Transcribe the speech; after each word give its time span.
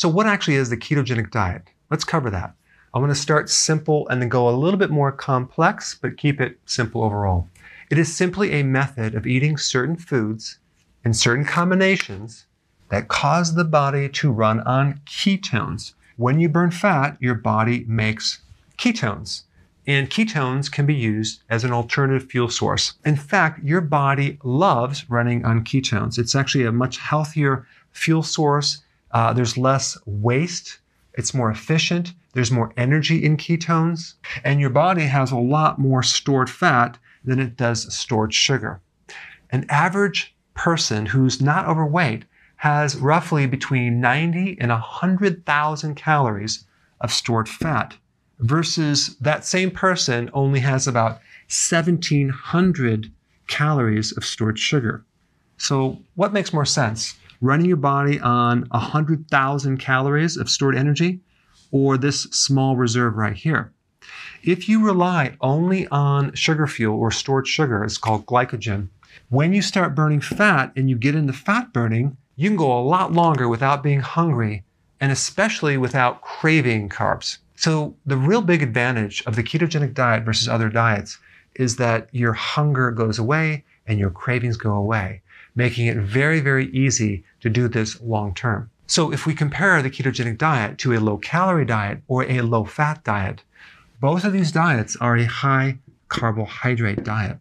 So, 0.00 0.08
what 0.08 0.26
actually 0.26 0.54
is 0.54 0.70
the 0.70 0.78
ketogenic 0.78 1.30
diet? 1.30 1.64
Let's 1.90 2.04
cover 2.04 2.30
that. 2.30 2.54
I'm 2.94 3.02
going 3.02 3.12
to 3.12 3.14
start 3.14 3.50
simple 3.50 4.08
and 4.08 4.22
then 4.22 4.30
go 4.30 4.48
a 4.48 4.56
little 4.56 4.78
bit 4.78 4.88
more 4.88 5.12
complex, 5.12 5.94
but 5.94 6.16
keep 6.16 6.40
it 6.40 6.58
simple 6.64 7.04
overall. 7.04 7.48
It 7.90 7.98
is 7.98 8.16
simply 8.16 8.52
a 8.52 8.62
method 8.62 9.14
of 9.14 9.26
eating 9.26 9.58
certain 9.58 9.96
foods 9.96 10.58
in 11.04 11.12
certain 11.12 11.44
combinations 11.44 12.46
that 12.88 13.08
cause 13.08 13.54
the 13.54 13.64
body 13.64 14.08
to 14.08 14.32
run 14.32 14.60
on 14.60 15.02
ketones. 15.04 15.92
When 16.16 16.40
you 16.40 16.48
burn 16.48 16.70
fat, 16.70 17.18
your 17.20 17.34
body 17.34 17.84
makes 17.86 18.38
ketones. 18.78 19.42
And 19.86 20.08
ketones 20.08 20.72
can 20.72 20.86
be 20.86 20.94
used 20.94 21.42
as 21.50 21.62
an 21.62 21.72
alternative 21.72 22.30
fuel 22.30 22.48
source. 22.48 22.94
In 23.04 23.16
fact, 23.16 23.62
your 23.62 23.82
body 23.82 24.38
loves 24.44 25.10
running 25.10 25.44
on 25.44 25.62
ketones. 25.62 26.18
It's 26.18 26.34
actually 26.34 26.64
a 26.64 26.72
much 26.72 26.96
healthier 26.96 27.66
fuel 27.92 28.22
source 28.22 28.82
uh, 29.12 29.32
there's 29.32 29.58
less 29.58 29.98
waste. 30.06 30.78
It's 31.14 31.34
more 31.34 31.50
efficient. 31.50 32.14
There's 32.32 32.52
more 32.52 32.72
energy 32.76 33.24
in 33.24 33.36
ketones. 33.36 34.14
And 34.44 34.60
your 34.60 34.70
body 34.70 35.02
has 35.02 35.32
a 35.32 35.38
lot 35.38 35.78
more 35.78 36.02
stored 36.02 36.48
fat 36.48 36.98
than 37.24 37.38
it 37.38 37.56
does 37.56 37.92
stored 37.94 38.32
sugar. 38.32 38.80
An 39.50 39.66
average 39.68 40.34
person 40.54 41.06
who's 41.06 41.40
not 41.40 41.66
overweight 41.66 42.24
has 42.56 42.96
roughly 42.96 43.46
between 43.46 44.00
90 44.00 44.58
and 44.60 44.70
100,000 44.70 45.94
calories 45.94 46.64
of 47.00 47.12
stored 47.12 47.48
fat 47.48 47.96
versus 48.38 49.16
that 49.20 49.44
same 49.44 49.70
person 49.70 50.30
only 50.32 50.60
has 50.60 50.86
about 50.86 51.20
1700 51.48 53.12
calories 53.48 54.12
of 54.16 54.24
stored 54.24 54.58
sugar. 54.58 55.04
So, 55.56 55.98
what 56.14 56.32
makes 56.32 56.52
more 56.52 56.64
sense? 56.64 57.16
Running 57.40 57.66
your 57.66 57.76
body 57.76 58.20
on 58.20 58.66
100,000 58.70 59.78
calories 59.78 60.36
of 60.36 60.50
stored 60.50 60.76
energy 60.76 61.20
or 61.70 61.96
this 61.96 62.22
small 62.24 62.76
reserve 62.76 63.16
right 63.16 63.36
here. 63.36 63.72
If 64.42 64.68
you 64.68 64.84
rely 64.84 65.36
only 65.40 65.86
on 65.88 66.34
sugar 66.34 66.66
fuel 66.66 66.98
or 66.98 67.10
stored 67.10 67.46
sugar, 67.46 67.84
it's 67.84 67.98
called 67.98 68.26
glycogen. 68.26 68.88
When 69.28 69.52
you 69.52 69.62
start 69.62 69.94
burning 69.94 70.20
fat 70.20 70.72
and 70.76 70.88
you 70.88 70.96
get 70.96 71.14
into 71.14 71.32
fat 71.32 71.72
burning, 71.72 72.16
you 72.36 72.48
can 72.48 72.56
go 72.56 72.78
a 72.78 72.82
lot 72.82 73.12
longer 73.12 73.48
without 73.48 73.82
being 73.82 74.00
hungry 74.00 74.64
and 75.00 75.12
especially 75.12 75.76
without 75.76 76.22
craving 76.22 76.88
carbs. 76.88 77.38
So, 77.56 77.94
the 78.06 78.16
real 78.16 78.40
big 78.40 78.62
advantage 78.62 79.22
of 79.26 79.36
the 79.36 79.42
ketogenic 79.42 79.92
diet 79.92 80.24
versus 80.24 80.48
other 80.48 80.70
diets 80.70 81.18
is 81.54 81.76
that 81.76 82.08
your 82.12 82.32
hunger 82.32 82.90
goes 82.90 83.18
away 83.18 83.64
and 83.86 83.98
your 83.98 84.10
cravings 84.10 84.56
go 84.56 84.72
away 84.72 85.20
making 85.54 85.86
it 85.86 85.96
very, 85.96 86.40
very 86.40 86.66
easy 86.70 87.24
to 87.40 87.50
do 87.50 87.68
this 87.68 88.00
long 88.00 88.34
term. 88.34 88.70
So 88.86 89.12
if 89.12 89.24
we 89.24 89.34
compare 89.34 89.80
the 89.82 89.90
ketogenic 89.90 90.38
diet 90.38 90.78
to 90.78 90.92
a 90.92 90.98
low 90.98 91.16
calorie 91.16 91.64
diet 91.64 92.02
or 92.08 92.24
a 92.24 92.40
low 92.40 92.64
fat 92.64 93.04
diet, 93.04 93.42
both 94.00 94.24
of 94.24 94.32
these 94.32 94.50
diets 94.50 94.96
are 94.96 95.16
a 95.16 95.24
high 95.24 95.78
carbohydrate 96.08 97.04
diet. 97.04 97.38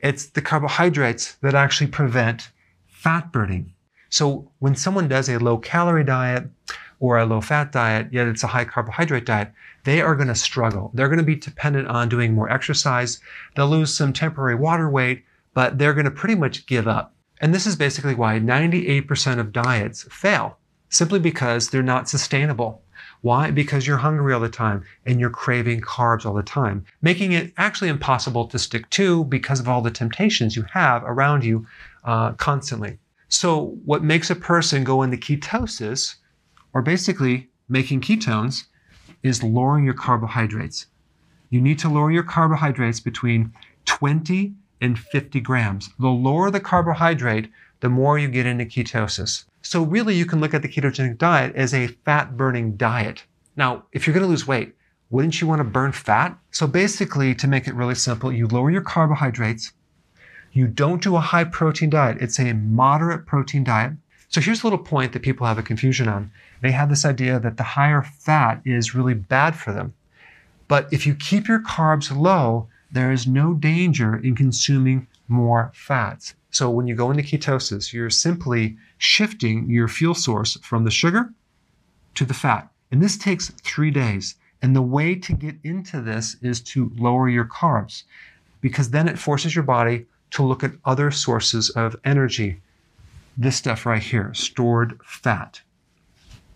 It's 0.00 0.26
the 0.26 0.42
carbohydrates 0.42 1.34
that 1.42 1.54
actually 1.54 1.86
prevent 1.86 2.50
fat 2.86 3.32
burning. 3.32 3.72
So 4.10 4.50
when 4.58 4.74
someone 4.74 5.08
does 5.08 5.28
a 5.28 5.38
low 5.38 5.56
calorie 5.56 6.04
diet 6.04 6.44
or 6.98 7.16
a 7.16 7.24
low 7.24 7.40
fat 7.40 7.72
diet, 7.72 8.12
yet 8.12 8.26
it's 8.26 8.42
a 8.42 8.48
high 8.48 8.64
carbohydrate 8.64 9.24
diet, 9.24 9.52
they 9.84 10.02
are 10.02 10.14
going 10.14 10.28
to 10.28 10.34
struggle. 10.34 10.90
They're 10.92 11.08
going 11.08 11.18
to 11.18 11.24
be 11.24 11.36
dependent 11.36 11.88
on 11.88 12.08
doing 12.08 12.34
more 12.34 12.50
exercise. 12.50 13.20
They'll 13.56 13.68
lose 13.68 13.96
some 13.96 14.12
temporary 14.12 14.56
water 14.56 14.90
weight, 14.90 15.24
but 15.54 15.78
they're 15.78 15.94
going 15.94 16.04
to 16.04 16.10
pretty 16.10 16.34
much 16.34 16.66
give 16.66 16.86
up. 16.86 17.14
And 17.40 17.54
this 17.54 17.66
is 17.66 17.76
basically 17.76 18.14
why 18.14 18.38
98% 18.38 19.38
of 19.38 19.52
diets 19.52 20.06
fail, 20.10 20.58
simply 20.90 21.18
because 21.18 21.70
they're 21.70 21.82
not 21.82 22.08
sustainable. 22.08 22.82
Why? 23.22 23.50
Because 23.50 23.86
you're 23.86 23.98
hungry 23.98 24.32
all 24.32 24.40
the 24.40 24.48
time 24.48 24.84
and 25.06 25.18
you're 25.18 25.30
craving 25.30 25.80
carbs 25.80 26.24
all 26.24 26.34
the 26.34 26.42
time, 26.42 26.84
making 27.02 27.32
it 27.32 27.52
actually 27.56 27.88
impossible 27.88 28.46
to 28.46 28.58
stick 28.58 28.88
to 28.90 29.24
because 29.24 29.60
of 29.60 29.68
all 29.68 29.82
the 29.82 29.90
temptations 29.90 30.56
you 30.56 30.64
have 30.72 31.02
around 31.04 31.44
you 31.44 31.66
uh, 32.04 32.32
constantly. 32.32 32.98
So, 33.28 33.76
what 33.84 34.02
makes 34.02 34.30
a 34.30 34.34
person 34.34 34.84
go 34.84 35.02
into 35.02 35.16
ketosis, 35.16 36.16
or 36.72 36.82
basically 36.82 37.48
making 37.68 38.00
ketones, 38.00 38.64
is 39.22 39.42
lowering 39.42 39.84
your 39.84 39.94
carbohydrates. 39.94 40.86
You 41.50 41.60
need 41.60 41.78
to 41.80 41.88
lower 41.88 42.10
your 42.10 42.22
carbohydrates 42.22 43.00
between 43.00 43.52
20 43.84 44.54
and 44.80 44.98
50 44.98 45.40
grams. 45.40 45.90
The 45.98 46.08
lower 46.08 46.50
the 46.50 46.60
carbohydrate, 46.60 47.50
the 47.80 47.88
more 47.88 48.18
you 48.18 48.28
get 48.28 48.46
into 48.46 48.64
ketosis. 48.64 49.44
So 49.62 49.82
really 49.82 50.14
you 50.14 50.26
can 50.26 50.40
look 50.40 50.54
at 50.54 50.62
the 50.62 50.68
ketogenic 50.68 51.18
diet 51.18 51.54
as 51.54 51.74
a 51.74 51.88
fat 51.88 52.36
burning 52.36 52.76
diet. 52.76 53.24
Now, 53.56 53.84
if 53.92 54.06
you're 54.06 54.14
going 54.14 54.24
to 54.24 54.30
lose 54.30 54.46
weight, 54.46 54.74
wouldn't 55.10 55.40
you 55.40 55.46
want 55.46 55.60
to 55.60 55.64
burn 55.64 55.92
fat? 55.92 56.38
So 56.50 56.66
basically, 56.66 57.34
to 57.34 57.48
make 57.48 57.66
it 57.66 57.74
really 57.74 57.96
simple, 57.96 58.32
you 58.32 58.46
lower 58.46 58.70
your 58.70 58.80
carbohydrates. 58.80 59.72
You 60.52 60.66
don't 60.66 61.02
do 61.02 61.16
a 61.16 61.20
high 61.20 61.44
protein 61.44 61.90
diet. 61.90 62.18
It's 62.20 62.38
a 62.38 62.52
moderate 62.52 63.26
protein 63.26 63.64
diet. 63.64 63.92
So 64.28 64.40
here's 64.40 64.62
a 64.62 64.66
little 64.66 64.78
point 64.78 65.12
that 65.12 65.22
people 65.22 65.46
have 65.46 65.58
a 65.58 65.62
confusion 65.62 66.08
on. 66.08 66.30
They 66.62 66.70
have 66.70 66.88
this 66.88 67.04
idea 67.04 67.40
that 67.40 67.56
the 67.56 67.62
higher 67.62 68.02
fat 68.02 68.62
is 68.64 68.94
really 68.94 69.14
bad 69.14 69.56
for 69.56 69.72
them. 69.72 69.94
But 70.68 70.92
if 70.92 71.04
you 71.04 71.14
keep 71.14 71.48
your 71.48 71.60
carbs 71.60 72.16
low, 72.16 72.68
there 72.92 73.12
is 73.12 73.26
no 73.26 73.54
danger 73.54 74.16
in 74.16 74.34
consuming 74.34 75.06
more 75.28 75.70
fats. 75.74 76.34
So 76.50 76.68
when 76.68 76.86
you 76.86 76.94
go 76.94 77.10
into 77.10 77.22
ketosis, 77.22 77.92
you're 77.92 78.10
simply 78.10 78.76
shifting 78.98 79.70
your 79.70 79.88
fuel 79.88 80.14
source 80.14 80.58
from 80.62 80.84
the 80.84 80.90
sugar 80.90 81.32
to 82.16 82.24
the 82.24 82.34
fat. 82.34 82.68
And 82.90 83.00
this 83.00 83.16
takes 83.16 83.50
three 83.62 83.90
days. 83.90 84.34
And 84.62 84.74
the 84.76 84.82
way 84.82 85.14
to 85.14 85.32
get 85.32 85.56
into 85.64 86.00
this 86.00 86.36
is 86.42 86.60
to 86.62 86.92
lower 86.96 87.28
your 87.28 87.46
carbs 87.46 88.02
because 88.60 88.90
then 88.90 89.08
it 89.08 89.18
forces 89.18 89.54
your 89.54 89.64
body 89.64 90.06
to 90.32 90.42
look 90.42 90.62
at 90.62 90.72
other 90.84 91.10
sources 91.10 91.70
of 91.70 91.96
energy. 92.04 92.60
This 93.36 93.56
stuff 93.56 93.86
right 93.86 94.02
here, 94.02 94.34
stored 94.34 95.00
fat. 95.04 95.62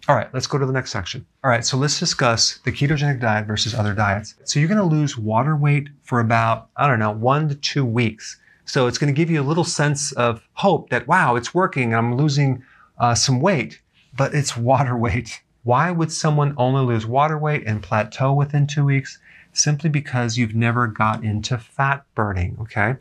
All 0.07 0.15
right, 0.15 0.29
let's 0.35 0.47
go 0.47 0.59
to 0.59 0.67
the 0.67 0.73
next 0.73 0.91
section. 0.91 1.25
All 1.43 1.51
right, 1.51 1.65
so 1.65 1.79
let's 1.79 1.99
discuss 1.99 2.59
the 2.65 2.73
ketogenic 2.73 3.21
diet 3.21 3.47
versus 3.47 3.75
other 3.75 3.95
diets. 3.95 4.35
So 4.45 4.61
you're 4.61 4.69
going 4.69 4.77
to 4.77 4.85
lose 4.85 5.17
water 5.17 5.57
weight 5.57 5.89
for 6.03 6.21
about, 6.21 6.69
I 6.77 6.87
don't 6.87 6.99
know, 6.99 7.11
one 7.11 7.49
to 7.49 7.55
two 7.55 7.87
weeks. 7.87 8.39
So 8.67 8.87
it's 8.87 8.99
going 8.99 9.13
to 9.13 9.17
give 9.17 9.31
you 9.31 9.41
a 9.41 9.43
little 9.43 9.65
sense 9.65 10.13
of 10.13 10.47
hope 10.53 10.91
that, 10.91 11.09
wow, 11.09 11.37
it's 11.37 11.55
working. 11.55 11.95
I'm 11.95 12.19
losing 12.19 12.63
uh, 12.99 13.15
some 13.15 13.41
weight, 13.41 13.81
but 14.15 14.35
it's 14.35 14.55
water 14.59 14.95
weight. 14.95 15.41
Why 15.63 15.91
would 15.91 16.13
someone 16.13 16.55
only 16.59 16.85
lose 16.85 17.07
water 17.07 17.39
weight 17.39 17.65
and 17.67 17.83
plateau 17.83 18.35
within 18.35 18.67
two 18.67 18.85
weeks? 18.85 19.19
Simply 19.55 19.89
because 19.89 20.37
you've 20.37 20.55
never 20.55 20.87
got 20.87 21.25
into 21.25 21.57
fat 21.57 22.05
burning, 22.15 22.59
okay? 22.61 22.97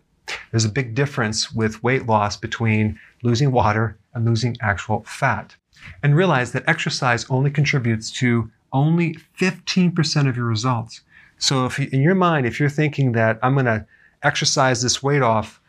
There's 0.51 0.63
a 0.63 0.69
big 0.69 0.95
difference 0.95 1.51
with 1.51 1.83
weight 1.83 2.05
loss 2.05 2.38
between 2.38 2.97
losing 3.23 3.51
water 3.51 3.97
and 4.13 4.23
losing 4.23 4.55
actual 4.61 5.03
fat. 5.05 5.57
And 6.01 6.15
realize 6.15 6.51
that 6.51 6.63
exercise 6.68 7.25
only 7.30 7.51
contributes 7.51 8.12
to 8.19 8.50
only 8.71 9.18
15% 9.39 10.27
of 10.27 10.35
your 10.35 10.45
results. 10.45 11.01
So 11.38 11.65
if 11.65 11.77
you, 11.80 11.89
in 11.91 12.01
your 12.01 12.15
mind, 12.15 12.45
if 12.45 12.59
you're 12.59 12.69
thinking 12.69 13.12
that 13.13 13.39
I'm 13.41 13.53
going 13.53 13.65
to 13.65 13.85
exercise 14.24 14.81
this 14.81 15.03
weight 15.03 15.21
off, 15.21 15.59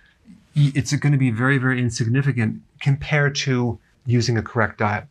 it's 0.55 0.95
going 0.95 1.13
to 1.13 1.19
be 1.19 1.31
very, 1.31 1.59
very 1.59 1.81
insignificant 1.81 2.63
compared 2.81 3.35
to 3.37 3.79
using 4.07 4.37
a 4.37 4.43
correct 4.43 4.79
diet. 4.79 5.05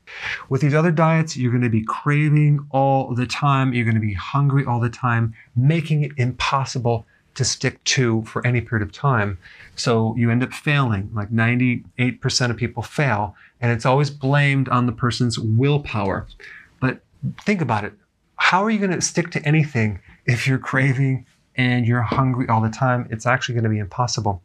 With 0.50 0.62
these 0.62 0.74
other 0.74 0.92
diets, 0.92 1.36
you're 1.36 1.52
going 1.52 1.64
to 1.64 1.70
be 1.70 1.84
craving 1.84 2.66
all 2.72 3.14
the 3.14 3.26
time. 3.26 3.74
You're 3.74 3.86
going 3.86 3.96
to 3.96 4.02
be 4.02 4.14
hungry 4.14 4.66
all 4.66 4.80
the 4.80 4.90
time, 4.90 5.34
making 5.56 6.04
it 6.04 6.12
impossible 6.18 7.06
to 7.36 7.44
stick 7.44 7.84
to 7.84 8.24
for 8.24 8.46
any 8.46 8.62
period 8.62 8.86
of 8.86 8.94
time. 8.94 9.38
So 9.76 10.16
you 10.16 10.30
end 10.30 10.44
up 10.44 10.54
failing. 10.54 11.10
Like 11.14 11.32
98% 11.32 12.50
of 12.50 12.58
people 12.58 12.84
fail, 12.84 13.36
and 13.62 13.72
it's 13.72 13.86
always 13.86 14.10
blamed 14.10 14.70
on 14.70 14.86
the 14.86 14.92
person's 14.92 15.40
willpower. 15.40 16.28
But 16.80 17.02
think 17.42 17.62
about 17.62 17.84
it. 17.86 17.94
How 18.36 18.64
are 18.64 18.70
you 18.70 18.80
going 18.80 18.92
to 18.92 19.02
stick 19.02 19.32
to 19.32 19.46
anything 19.48 20.00
if 20.26 20.48
you're 20.48 20.58
craving 20.58 21.26
and 21.56 21.86
you're 21.86 22.02
hungry 22.02 22.48
all 22.48 22.62
the 22.62 22.70
time, 22.70 23.08
it's 23.12 23.26
actually 23.26 23.54
going 23.54 23.64
to 23.64 23.70
be 23.70 23.80
impossible. 23.80 24.42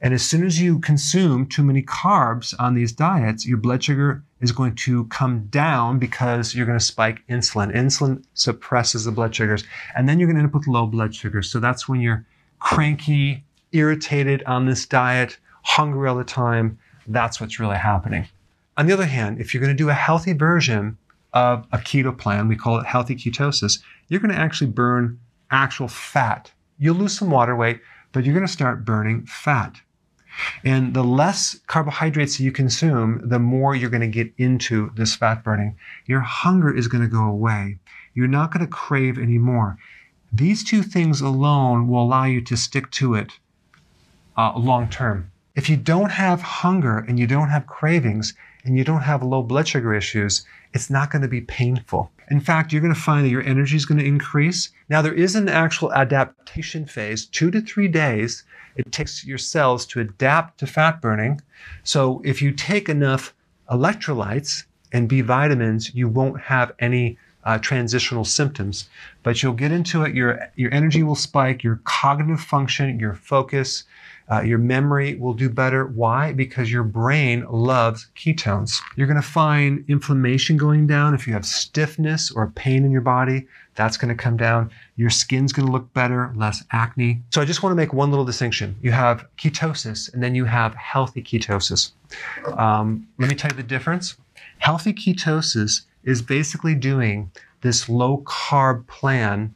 And 0.00 0.12
as 0.12 0.22
soon 0.22 0.44
as 0.44 0.60
you 0.60 0.78
consume 0.80 1.46
too 1.46 1.62
many 1.62 1.82
carbs 1.82 2.54
on 2.58 2.74
these 2.74 2.92
diets, 2.92 3.46
your 3.46 3.58
blood 3.58 3.84
sugar 3.84 4.22
is 4.40 4.52
going 4.52 4.74
to 4.74 5.04
come 5.06 5.46
down 5.46 5.98
because 5.98 6.54
you're 6.54 6.66
going 6.66 6.78
to 6.78 6.84
spike 6.84 7.26
insulin. 7.28 7.74
Insulin 7.74 8.24
suppresses 8.34 9.04
the 9.04 9.12
blood 9.12 9.34
sugars, 9.34 9.64
and 9.96 10.08
then 10.08 10.18
you're 10.18 10.26
going 10.26 10.36
to 10.36 10.42
end 10.42 10.48
up 10.48 10.54
with 10.54 10.66
low 10.66 10.86
blood 10.86 11.14
sugars. 11.14 11.50
So 11.50 11.60
that's 11.60 11.88
when 11.88 12.00
you're 12.00 12.26
cranky, 12.58 13.44
irritated 13.72 14.42
on 14.44 14.66
this 14.66 14.86
diet, 14.86 15.38
hungry 15.62 16.08
all 16.08 16.16
the 16.16 16.24
time. 16.24 16.78
That's 17.06 17.40
what's 17.40 17.60
really 17.60 17.76
happening. 17.76 18.26
On 18.76 18.86
the 18.86 18.92
other 18.92 19.06
hand, 19.06 19.40
if 19.40 19.52
you're 19.52 19.62
going 19.62 19.76
to 19.76 19.82
do 19.82 19.90
a 19.90 19.94
healthy 19.94 20.32
version 20.32 20.96
of 21.32 21.66
a 21.72 21.78
keto 21.78 22.16
plan, 22.16 22.48
we 22.48 22.56
call 22.56 22.78
it 22.78 22.86
healthy 22.86 23.14
ketosis, 23.14 23.80
you're 24.08 24.20
going 24.20 24.32
to 24.32 24.38
actually 24.38 24.70
burn 24.70 25.18
actual 25.50 25.88
fat. 25.88 26.52
You'll 26.78 26.96
lose 26.96 27.18
some 27.18 27.30
water 27.30 27.56
weight, 27.56 27.80
but 28.12 28.24
you're 28.24 28.34
going 28.34 28.46
to 28.46 28.52
start 28.52 28.84
burning 28.84 29.26
fat. 29.26 29.80
And 30.64 30.94
the 30.94 31.04
less 31.04 31.58
carbohydrates 31.66 32.40
you 32.40 32.52
consume, 32.52 33.20
the 33.28 33.38
more 33.38 33.74
you're 33.74 33.90
going 33.90 34.00
to 34.00 34.06
get 34.06 34.32
into 34.38 34.90
this 34.94 35.14
fat 35.14 35.42
burning. 35.44 35.76
Your 36.06 36.20
hunger 36.20 36.74
is 36.74 36.88
going 36.88 37.02
to 37.02 37.08
go 37.08 37.24
away. 37.24 37.78
You're 38.14 38.28
not 38.28 38.52
going 38.52 38.64
to 38.64 38.70
crave 38.70 39.18
anymore. 39.18 39.76
These 40.32 40.64
two 40.64 40.82
things 40.82 41.20
alone 41.20 41.88
will 41.88 42.02
allow 42.02 42.24
you 42.24 42.40
to 42.42 42.56
stick 42.56 42.90
to 42.92 43.14
it 43.14 43.38
uh, 44.36 44.52
long 44.56 44.88
term. 44.88 45.30
If 45.56 45.68
you 45.68 45.76
don't 45.76 46.12
have 46.12 46.40
hunger 46.40 46.98
and 46.98 47.18
you 47.18 47.26
don't 47.26 47.50
have 47.50 47.66
cravings 47.66 48.34
and 48.64 48.76
you 48.76 48.84
don't 48.84 49.02
have 49.02 49.22
low 49.22 49.42
blood 49.42 49.66
sugar 49.66 49.92
issues, 49.92 50.46
it's 50.72 50.90
not 50.90 51.10
going 51.10 51.22
to 51.22 51.28
be 51.28 51.40
painful. 51.40 52.10
In 52.30 52.40
fact, 52.40 52.72
you're 52.72 52.82
going 52.82 52.94
to 52.94 53.00
find 53.00 53.24
that 53.24 53.30
your 53.30 53.42
energy 53.42 53.76
is 53.76 53.84
going 53.84 53.98
to 53.98 54.06
increase. 54.06 54.70
Now, 54.88 55.02
there 55.02 55.14
is 55.14 55.34
an 55.34 55.48
actual 55.48 55.92
adaptation 55.92 56.86
phase, 56.86 57.26
two 57.26 57.50
to 57.50 57.60
three 57.60 57.88
days. 57.88 58.44
It 58.76 58.92
takes 58.92 59.24
your 59.24 59.38
cells 59.38 59.84
to 59.86 60.00
adapt 60.00 60.58
to 60.58 60.66
fat 60.66 61.00
burning. 61.00 61.40
So, 61.82 62.22
if 62.24 62.40
you 62.40 62.52
take 62.52 62.88
enough 62.88 63.34
electrolytes 63.68 64.64
and 64.92 65.08
B 65.08 65.20
vitamins, 65.22 65.94
you 65.94 66.08
won't 66.08 66.40
have 66.40 66.72
any 66.78 67.18
uh, 67.44 67.58
transitional 67.58 68.24
symptoms. 68.24 68.88
But 69.22 69.42
you'll 69.42 69.54
get 69.54 69.72
into 69.72 70.02
it, 70.02 70.14
your, 70.14 70.50
your 70.56 70.72
energy 70.72 71.02
will 71.02 71.14
spike, 71.14 71.64
your 71.64 71.80
cognitive 71.84 72.40
function, 72.40 73.00
your 73.00 73.14
focus, 73.14 73.84
uh, 74.30 74.42
your 74.42 74.58
memory 74.58 75.16
will 75.16 75.34
do 75.34 75.48
better. 75.48 75.86
Why? 75.86 76.32
Because 76.32 76.70
your 76.70 76.84
brain 76.84 77.44
loves 77.50 78.08
ketones. 78.14 78.80
You're 78.96 79.08
going 79.08 79.20
to 79.20 79.26
find 79.26 79.84
inflammation 79.88 80.56
going 80.56 80.86
down. 80.86 81.14
If 81.14 81.26
you 81.26 81.32
have 81.32 81.44
stiffness 81.44 82.30
or 82.30 82.52
pain 82.52 82.84
in 82.84 82.92
your 82.92 83.00
body, 83.00 83.46
that's 83.74 83.96
going 83.96 84.14
to 84.16 84.22
come 84.22 84.36
down. 84.36 84.70
Your 84.96 85.10
skin's 85.10 85.52
going 85.52 85.66
to 85.66 85.72
look 85.72 85.92
better, 85.94 86.32
less 86.36 86.62
acne. 86.70 87.20
So 87.30 87.40
I 87.40 87.44
just 87.44 87.62
want 87.62 87.72
to 87.72 87.76
make 87.76 87.92
one 87.92 88.10
little 88.10 88.24
distinction. 88.24 88.76
You 88.82 88.92
have 88.92 89.26
ketosis 89.36 90.12
and 90.14 90.22
then 90.22 90.34
you 90.34 90.44
have 90.44 90.74
healthy 90.74 91.22
ketosis. 91.22 91.90
Um, 92.56 93.08
let 93.18 93.28
me 93.28 93.34
tell 93.34 93.50
you 93.50 93.56
the 93.56 93.62
difference. 93.64 94.16
Healthy 94.58 94.92
ketosis 94.92 95.82
is 96.04 96.22
basically 96.22 96.74
doing 96.74 97.32
this 97.62 97.88
low 97.88 98.18
carb 98.26 98.86
plan 98.86 99.54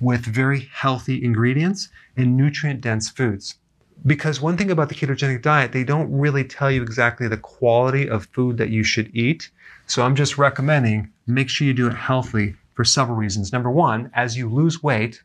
with 0.00 0.24
very 0.24 0.68
healthy 0.72 1.22
ingredients 1.22 1.88
and 2.16 2.36
nutrient 2.36 2.80
dense 2.80 3.10
foods 3.10 3.56
because 4.06 4.40
one 4.40 4.56
thing 4.56 4.70
about 4.70 4.88
the 4.88 4.94
ketogenic 4.94 5.42
diet, 5.42 5.72
they 5.72 5.84
don't 5.84 6.12
really 6.12 6.44
tell 6.44 6.70
you 6.70 6.82
exactly 6.82 7.28
the 7.28 7.36
quality 7.36 8.08
of 8.08 8.26
food 8.32 8.58
that 8.58 8.70
you 8.70 8.84
should 8.84 9.14
eat. 9.14 9.50
So 9.86 10.02
I'm 10.02 10.14
just 10.14 10.38
recommending 10.38 11.10
make 11.26 11.48
sure 11.48 11.66
you 11.66 11.74
do 11.74 11.86
it 11.86 11.94
healthily 11.94 12.54
for 12.74 12.84
several 12.84 13.16
reasons. 13.16 13.52
Number 13.52 13.70
one, 13.70 14.10
as 14.14 14.36
you 14.36 14.48
lose 14.48 14.82
weight, 14.82 15.22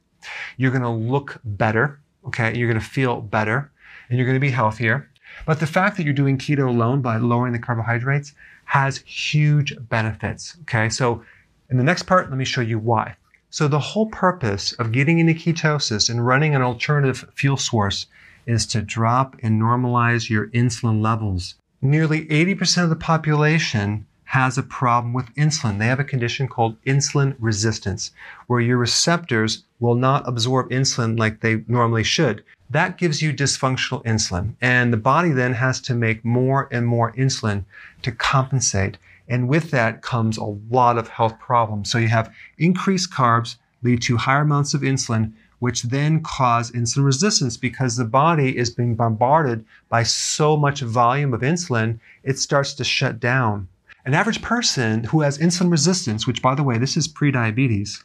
you're 0.57 0.71
going 0.71 0.83
to 0.83 0.89
look 0.89 1.39
better. 1.43 1.99
Okay. 2.27 2.57
You're 2.57 2.69
going 2.69 2.79
to 2.79 2.85
feel 2.85 3.21
better 3.21 3.71
and 4.09 4.17
you're 4.17 4.27
going 4.27 4.35
to 4.35 4.39
be 4.39 4.51
healthier. 4.51 5.09
But 5.45 5.59
the 5.59 5.67
fact 5.67 5.97
that 5.97 6.03
you're 6.03 6.13
doing 6.13 6.37
keto 6.37 6.67
alone 6.67 7.01
by 7.01 7.17
lowering 7.17 7.53
the 7.53 7.59
carbohydrates 7.59 8.33
has 8.65 8.97
huge 8.99 9.75
benefits. 9.89 10.57
Okay. 10.61 10.89
So 10.89 11.23
in 11.69 11.77
the 11.77 11.83
next 11.83 12.03
part, 12.03 12.29
let 12.29 12.37
me 12.37 12.45
show 12.45 12.61
you 12.61 12.79
why. 12.79 13.15
So 13.49 13.67
the 13.67 13.79
whole 13.79 14.07
purpose 14.07 14.73
of 14.73 14.91
getting 14.91 15.19
into 15.19 15.33
ketosis 15.33 16.09
and 16.09 16.25
running 16.25 16.55
an 16.55 16.61
alternative 16.61 17.25
fuel 17.33 17.57
source 17.57 18.05
is 18.49 18.65
to 18.65 18.81
drop 18.81 19.35
and 19.43 19.61
normalize 19.61 20.29
your 20.29 20.47
insulin 20.47 21.01
levels. 21.01 21.55
Nearly 21.81 22.25
80% 22.25 22.83
of 22.83 22.89
the 22.89 22.95
population 22.95 24.05
has 24.25 24.57
a 24.57 24.63
problem 24.63 25.13
with 25.13 25.33
insulin. 25.35 25.79
They 25.79 25.87
have 25.87 25.99
a 25.99 26.03
condition 26.03 26.47
called 26.47 26.81
insulin 26.83 27.35
resistance, 27.39 28.11
where 28.47 28.59
your 28.59 28.77
receptors 28.77 29.63
will 29.79 29.95
not 29.95 30.27
absorb 30.27 30.69
insulin 30.69 31.17
like 31.17 31.39
they 31.39 31.63
normally 31.67 32.03
should. 32.03 32.43
That 32.69 32.97
gives 32.97 33.21
you 33.21 33.33
dysfunctional 33.33 34.03
insulin. 34.05 34.53
And 34.61 34.93
the 34.93 34.97
body 34.97 35.31
then 35.31 35.53
has 35.53 35.81
to 35.81 35.95
make 35.95 36.23
more 36.23 36.67
and 36.71 36.85
more 36.85 37.11
insulin 37.13 37.65
to 38.03 38.11
compensate. 38.11 38.97
And 39.27 39.47
with 39.47 39.71
that 39.71 40.01
comes 40.03 40.37
a 40.37 40.55
lot 40.69 40.97
of 40.97 41.07
health 41.07 41.39
problems. 41.39 41.91
So 41.91 41.97
you 41.97 42.09
have 42.09 42.33
increased 42.57 43.11
carbs 43.11 43.55
lead 43.81 44.01
to 44.03 44.17
higher 44.17 44.41
amounts 44.41 44.73
of 44.73 44.81
insulin, 44.81 45.33
which 45.59 45.83
then 45.83 46.21
cause 46.21 46.71
insulin 46.71 47.05
resistance 47.05 47.57
because 47.57 47.95
the 47.95 48.05
body 48.05 48.57
is 48.57 48.69
being 48.69 48.95
bombarded 48.95 49.63
by 49.89 50.03
so 50.03 50.57
much 50.57 50.81
volume 50.81 51.33
of 51.33 51.41
insulin, 51.41 51.99
it 52.23 52.39
starts 52.39 52.73
to 52.73 52.83
shut 52.83 53.19
down. 53.19 53.67
An 54.05 54.13
average 54.13 54.41
person 54.41 55.03
who 55.03 55.21
has 55.21 55.37
insulin 55.37 55.69
resistance, 55.69 56.25
which 56.25 56.41
by 56.41 56.55
the 56.55 56.63
way, 56.63 56.77
this 56.77 56.97
is 56.97 57.07
prediabetes, 57.07 58.03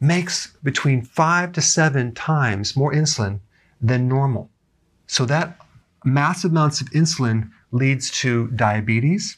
makes 0.00 0.48
between 0.62 1.02
five 1.02 1.52
to 1.52 1.60
seven 1.60 2.12
times 2.14 2.76
more 2.76 2.92
insulin 2.92 3.40
than 3.80 4.08
normal. 4.08 4.48
So 5.06 5.24
that 5.26 5.58
massive 6.04 6.52
amounts 6.52 6.80
of 6.80 6.90
insulin 6.90 7.50
leads 7.72 8.10
to 8.22 8.48
diabetes, 8.48 9.36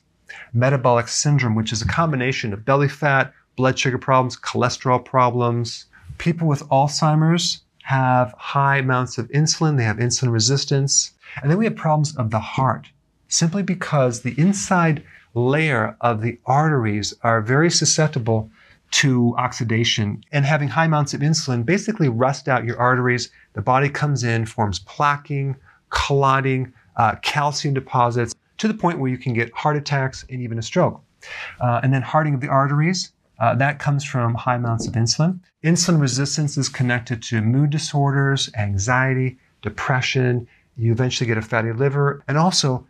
metabolic 0.53 1.09
syndrome, 1.09 1.55
which 1.55 1.73
is 1.73 1.83
a 1.83 1.87
combination 1.87 2.53
of 2.53 2.65
belly 2.65 2.89
fat, 2.89 3.33
blood 3.57 3.79
sugar 3.79 3.99
problems, 3.99 4.37
cholesterol 4.37 5.05
problems, 5.05 5.87
People 6.19 6.49
with 6.49 6.63
Alzheimer's 6.69 7.63
have 7.83 8.35
high 8.39 8.79
amounts 8.79 9.19
of 9.19 9.29
insulin, 9.29 9.77
they 9.77 9.85
have 9.85 9.99
insulin 9.99 10.33
resistance. 10.33 11.13
And 11.43 11.51
then 11.51 11.59
we 11.59 11.65
have 11.65 11.77
problems 11.77 12.17
of 12.17 12.31
the 12.31 12.39
heart, 12.39 12.89
simply 13.29 13.63
because 13.63 14.23
the 14.23 14.35
inside 14.39 15.05
layer 15.35 15.97
of 16.01 16.23
the 16.23 16.39
arteries 16.47 17.13
are 17.23 17.43
very 17.43 17.71
susceptible 17.71 18.51
to 18.93 19.35
oxidation. 19.37 20.23
And 20.31 20.45
having 20.45 20.69
high 20.69 20.85
amounts 20.85 21.15
of 21.15 21.21
insulin 21.21 21.67
basically 21.67 22.09
rust 22.09 22.49
out 22.49 22.65
your 22.65 22.79
arteries. 22.79 23.31
The 23.55 23.63
body 23.63 23.89
comes 23.89 24.23
in, 24.23 24.47
forms 24.47 24.79
plaquing, 24.81 25.57
clotting, 25.91 26.73
uh, 26.97 27.17
calcium 27.17 27.75
deposits 27.75 28.35
to 28.59 28.69
the 28.69 28.75
point 28.75 29.01
where 29.01 29.11
you 29.11 29.19
can 29.19 29.35
get 29.35 29.53
heart 29.53 29.77
attacks 29.77 30.25
and 30.31 30.41
even 30.41 30.59
a 30.59 30.63
stroke. 30.63 31.03
Uh, 31.61 31.81
and 31.83 31.93
then 31.93 32.03
hardening 32.03 32.35
of 32.35 32.41
the 32.41 32.49
arteries 32.49 33.14
Uh, 33.45 33.55
that 33.55 33.79
comes 33.79 34.03
from 34.03 34.35
high 34.35 34.55
amounts 34.55 34.87
of 34.89 34.95
insulin. 34.95 35.39
Insulin 35.63 36.01
resistance 36.01 36.57
is 36.57 36.71
connected 36.71 37.23
to 37.23 37.43
mood 37.43 37.69
disorders, 37.69 38.51
anxiety, 38.57 39.37
depression. 39.61 40.49
You 40.79 40.93
eventually 40.93 41.29
get 41.29 41.37
a 41.37 41.43
fatty 41.43 41.71
liver 41.73 42.25
and 42.27 42.39
also 42.39 42.87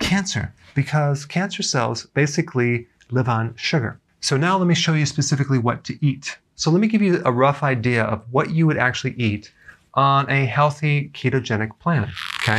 cancer 0.00 0.52
because 0.74 1.24
cancer 1.24 1.62
cells 1.62 2.06
basically 2.14 2.88
live 3.12 3.28
on 3.28 3.54
sugar. 3.54 4.00
So 4.18 4.36
now 4.36 4.58
let 4.58 4.66
me 4.66 4.74
show 4.74 4.92
you 4.92 5.06
specifically 5.06 5.60
what 5.60 5.84
to 5.84 5.96
eat. 6.04 6.36
So 6.56 6.72
let 6.72 6.80
me 6.80 6.88
give 6.88 7.00
you 7.00 7.22
a 7.24 7.30
rough 7.30 7.62
idea 7.62 8.02
of 8.02 8.24
what 8.32 8.50
you 8.50 8.66
would 8.66 8.78
actually 8.78 9.14
eat 9.18 9.52
on 9.94 10.28
a 10.28 10.46
healthy 10.46 11.10
ketogenic 11.14 11.78
plan. 11.78 12.10
Okay. 12.42 12.58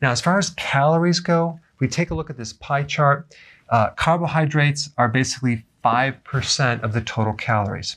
Now, 0.00 0.10
as 0.10 0.22
far 0.22 0.38
as 0.38 0.50
calories 0.56 1.20
go, 1.20 1.60
we 1.80 1.86
take 1.86 2.12
a 2.12 2.14
look 2.14 2.30
at 2.30 2.38
this 2.38 2.54
pie 2.54 2.84
chart. 2.84 3.36
Uh, 3.68 3.90
carbohydrates 3.90 4.88
are 4.96 5.08
basically 5.08 5.66
5% 5.84 6.82
of 6.82 6.92
the 6.92 7.00
total 7.00 7.32
calories. 7.34 7.96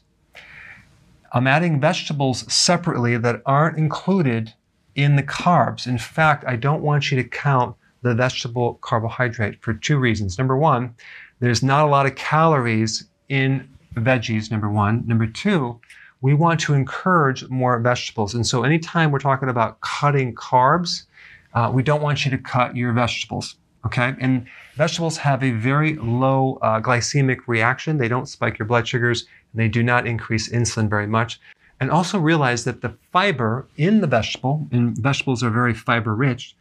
I'm 1.34 1.48
adding 1.48 1.80
vegetables 1.80 2.52
separately 2.52 3.18
that 3.18 3.42
aren't 3.46 3.78
included 3.78 4.54
in 4.96 5.16
the 5.16 5.24
carbs. 5.24 5.88
In 5.88 5.98
fact, 5.98 6.44
I 6.46 6.56
don't 6.56 6.84
want 6.84 7.12
you 7.12 7.22
to 7.22 7.28
count 7.28 7.76
the 8.02 8.14
vegetable 8.14 8.76
carbohydrate 8.82 9.62
for 9.62 9.74
two 9.74 9.98
reasons. 9.98 10.38
Number 10.38 10.58
one, 10.58 10.94
there's 11.40 11.64
not 11.64 11.86
a 11.86 11.90
lot 11.90 12.06
of 12.06 12.16
calories 12.16 13.06
in 13.30 13.68
veggies, 13.96 14.52
number 14.52 14.70
one. 14.70 15.04
Number 15.08 15.28
two, 15.28 15.80
we 16.22 16.34
want 16.34 16.60
to 16.62 16.74
encourage 16.74 17.48
more 17.50 17.80
vegetables. 17.80 18.34
And 18.34 18.46
so 18.46 18.64
anytime 18.64 19.12
we're 19.12 19.20
talking 19.20 19.50
about 19.50 19.82
cutting 19.82 20.36
carbs, 20.36 21.06
uh, 21.54 21.72
we 21.74 21.84
don't 21.84 22.02
want 22.02 22.26
you 22.26 22.32
to 22.32 22.38
cut 22.38 22.76
your 22.76 22.94
vegetables. 22.94 23.56
Okay. 23.86 24.14
And 24.20 24.46
vegetables 24.76 25.18
have 25.18 25.44
a 25.44 25.52
very 25.52 25.96
low 25.96 26.60
uh, 26.62 26.80
glycemic 26.80 27.40
reaction. 27.48 27.98
They 27.98 28.08
don't 28.08 28.28
spike 28.28 28.60
your 28.60 28.68
blood 28.68 28.88
sugars. 28.88 29.26
And 29.54 29.60
they 29.60 29.68
do 29.68 29.84
not 29.84 30.06
increase 30.08 30.50
insulin 30.50 30.90
very 30.90 31.08
much. 31.08 31.40
And 31.80 31.90
also 31.90 32.20
realize 32.20 32.64
that 32.66 32.82
the 32.82 32.96
fiber 33.12 33.68
in 33.78 34.02
the 34.02 34.08
vegetable, 34.08 34.68
and 34.72 34.96
vegetables 34.96 35.42
are 35.44 35.50
very 35.50 35.74
fiber 35.74 36.16
rich, 36.16 36.56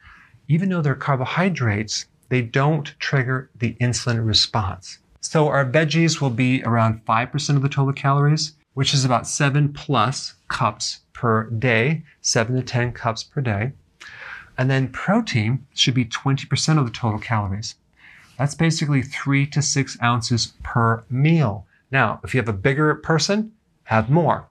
even 0.48 0.70
though 0.70 0.80
they're 0.80 0.94
carbohydrates, 0.94 2.06
they 2.30 2.40
don't 2.40 2.94
trigger 2.98 3.50
the 3.58 3.74
insulin 3.80 4.26
response. 4.26 4.98
So 5.20 5.48
our 5.48 5.64
veggies 5.64 6.20
will 6.20 6.30
be 6.30 6.62
around 6.64 7.04
5% 7.04 7.56
of 7.56 7.62
the 7.62 7.68
total 7.68 7.92
calories, 7.92 8.54
which 8.74 8.94
is 8.94 9.04
about 9.04 9.26
seven 9.26 9.72
plus 9.72 10.34
cups 10.48 11.00
per 11.12 11.50
day, 11.50 12.02
seven 12.22 12.56
to 12.56 12.62
10 12.62 12.92
cups 12.92 13.22
per 13.22 13.42
day. 13.42 13.72
And 14.61 14.71
then 14.71 14.88
protein 14.88 15.67
should 15.75 15.95
be 15.95 16.05
20% 16.05 16.79
of 16.79 16.85
the 16.85 16.93
total 16.93 17.19
calories. 17.19 17.76
That's 18.37 18.55
basically 18.55 19.00
three 19.00 19.47
to 19.47 19.62
six 19.62 19.97
ounces 20.02 20.52
per 20.62 21.02
meal. 21.09 21.64
Now, 21.90 22.21
if 22.25 22.35
you 22.35 22.40
have 22.40 22.49
a 22.49 22.52
bigger 22.52 22.95
person, 22.97 23.52
have 23.85 24.11
more. 24.11 24.49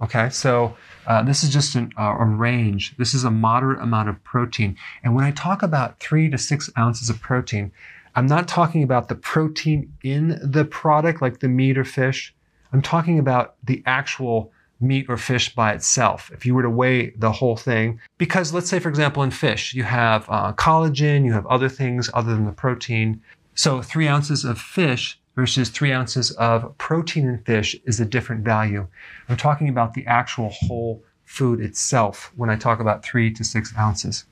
Okay, 0.00 0.30
so 0.30 0.74
uh, 1.06 1.22
this 1.24 1.44
is 1.44 1.50
just 1.50 1.74
an, 1.74 1.92
uh, 1.98 2.16
a 2.18 2.24
range. 2.24 2.96
This 2.96 3.12
is 3.12 3.24
a 3.24 3.30
moderate 3.30 3.82
amount 3.82 4.08
of 4.08 4.24
protein. 4.24 4.78
And 5.04 5.14
when 5.14 5.26
I 5.26 5.30
talk 5.30 5.62
about 5.62 6.00
three 6.00 6.30
to 6.30 6.38
six 6.38 6.70
ounces 6.78 7.10
of 7.10 7.20
protein, 7.20 7.70
I'm 8.14 8.26
not 8.26 8.48
talking 8.48 8.82
about 8.82 9.08
the 9.08 9.14
protein 9.14 9.92
in 10.02 10.40
the 10.42 10.64
product, 10.64 11.20
like 11.20 11.40
the 11.40 11.48
meat 11.48 11.76
or 11.76 11.84
fish. 11.84 12.34
I'm 12.72 12.80
talking 12.80 13.18
about 13.18 13.56
the 13.62 13.82
actual 13.84 14.52
meat 14.80 15.06
or 15.08 15.16
fish 15.16 15.54
by 15.54 15.72
itself. 15.72 16.30
If 16.32 16.46
you 16.46 16.54
were 16.54 16.62
to 16.62 16.70
weigh 16.70 17.10
the 17.10 17.32
whole 17.32 17.56
thing, 17.56 18.00
because 18.18 18.52
let's 18.52 18.68
say, 18.68 18.78
for 18.78 18.88
example, 18.88 19.22
in 19.22 19.30
fish, 19.30 19.74
you 19.74 19.84
have 19.84 20.28
uh, 20.28 20.52
collagen, 20.54 21.24
you 21.24 21.32
have 21.32 21.46
other 21.46 21.68
things 21.68 22.10
other 22.14 22.34
than 22.34 22.46
the 22.46 22.52
protein. 22.52 23.20
So 23.54 23.82
three 23.82 24.08
ounces 24.08 24.44
of 24.44 24.58
fish 24.58 25.20
versus 25.36 25.68
three 25.68 25.92
ounces 25.92 26.30
of 26.32 26.76
protein 26.78 27.26
in 27.26 27.38
fish 27.44 27.76
is 27.84 28.00
a 28.00 28.04
different 28.04 28.44
value. 28.44 28.86
I'm 29.28 29.36
talking 29.36 29.68
about 29.68 29.94
the 29.94 30.06
actual 30.06 30.50
whole 30.50 31.02
food 31.24 31.60
itself 31.60 32.32
when 32.36 32.50
I 32.50 32.56
talk 32.56 32.80
about 32.80 33.04
three 33.04 33.32
to 33.34 33.44
six 33.44 33.72
ounces. 33.78 34.24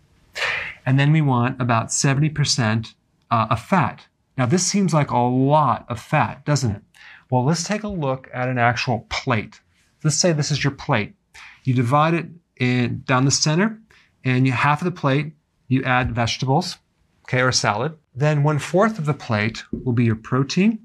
And 0.85 0.99
then 0.99 1.13
we 1.13 1.21
want 1.21 1.61
about 1.61 1.89
70% 1.89 2.95
uh, 3.31 3.47
of 3.51 3.61
fat. 3.61 4.07
Now, 4.37 4.47
this 4.47 4.67
seems 4.67 4.95
like 4.95 5.11
a 5.11 5.19
lot 5.19 5.85
of 5.89 6.01
fat, 6.01 6.45
doesn't 6.45 6.71
it? 6.71 6.83
Well, 7.31 7.45
let's 7.45 7.65
take 7.65 7.83
a 7.83 7.89
look 7.89 8.29
at 8.33 8.49
an 8.49 8.59
actual 8.59 9.07
plate. 9.11 9.61
Let's 10.05 10.17
say 10.17 10.33
this 10.33 10.51
is 10.51 10.63
your 10.63 10.73
plate. 10.73 11.15
You 11.65 11.75
divide 11.75 12.15
it 12.15 12.27
in, 12.57 13.03
down 13.07 13.25
the 13.25 13.31
center, 13.31 13.79
and 14.25 14.47
you 14.47 14.53
half 14.53 14.81
of 14.81 14.85
the 14.85 15.01
plate, 15.01 15.33
you 15.69 15.83
add 15.85 16.15
vegetables, 16.15 16.77
okay, 17.25 17.43
or 17.43 17.53
salad. 17.53 17.97
Then 18.15 18.43
one 18.43 18.59
fourth 18.59 18.99
of 18.99 19.07
the 19.07 19.15
plate 19.15 19.65
will 19.85 19.93
be 19.93 20.05
your 20.05 20.17
protein, 20.17 20.79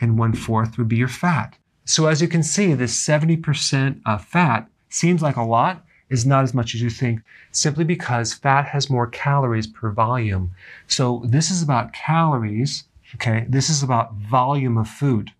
and 0.00 0.18
one 0.18 0.32
fourth 0.32 0.78
would 0.78 0.88
be 0.88 0.96
your 0.96 1.08
fat. 1.08 1.56
So 1.84 2.06
as 2.06 2.20
you 2.20 2.28
can 2.28 2.42
see, 2.42 2.74
this 2.74 2.96
70% 3.06 4.00
of 4.06 4.24
fat 4.24 4.68
seems 4.90 5.22
like 5.22 5.36
a 5.36 5.42
lot, 5.42 5.84
is 6.10 6.24
not 6.24 6.42
as 6.42 6.54
much 6.54 6.74
as 6.74 6.82
you 6.82 6.90
think, 6.90 7.20
simply 7.52 7.84
because 7.84 8.32
fat 8.32 8.66
has 8.66 8.90
more 8.90 9.06
calories 9.06 9.66
per 9.66 9.90
volume. 9.90 10.50
So 10.86 11.22
this 11.26 11.50
is 11.50 11.62
about 11.62 11.92
calories, 11.92 12.84
okay? 13.14 13.46
This 13.48 13.68
is 13.68 13.82
about 13.82 14.14
volume 14.14 14.78
of 14.78 14.88
food. 14.88 15.32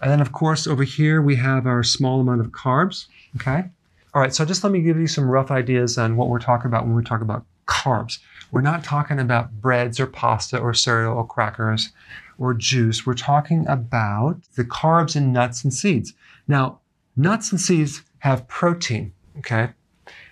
And 0.00 0.10
then, 0.10 0.20
of 0.20 0.32
course, 0.32 0.66
over 0.66 0.84
here 0.84 1.22
we 1.22 1.36
have 1.36 1.66
our 1.66 1.82
small 1.82 2.20
amount 2.20 2.40
of 2.40 2.48
carbs, 2.48 3.06
okay? 3.36 3.64
All 4.12 4.20
right, 4.22 4.34
so 4.34 4.44
just 4.44 4.62
let 4.62 4.72
me 4.72 4.80
give 4.80 4.98
you 4.98 5.06
some 5.06 5.28
rough 5.28 5.50
ideas 5.50 5.98
on 5.98 6.16
what 6.16 6.28
we're 6.28 6.38
talking 6.38 6.66
about 6.66 6.86
when 6.86 6.94
we 6.94 7.02
talk 7.02 7.20
about 7.20 7.44
carbs. 7.66 8.18
We're 8.52 8.60
not 8.60 8.84
talking 8.84 9.18
about 9.18 9.60
breads 9.60 9.98
or 9.98 10.06
pasta 10.06 10.58
or 10.58 10.74
cereal 10.74 11.16
or 11.16 11.26
crackers 11.26 11.90
or 12.38 12.54
juice. 12.54 13.04
We're 13.04 13.14
talking 13.14 13.66
about 13.68 14.40
the 14.56 14.64
carbs 14.64 15.16
in 15.16 15.32
nuts 15.32 15.64
and 15.64 15.74
seeds. 15.74 16.14
Now, 16.46 16.80
nuts 17.16 17.50
and 17.50 17.60
seeds 17.60 18.02
have 18.18 18.46
protein, 18.48 19.12
okay? 19.38 19.70